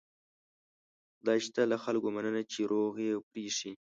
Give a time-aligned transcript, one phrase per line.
[1.17, 3.71] خدای شته له خلکو مننه چې روغ یې پرېښي.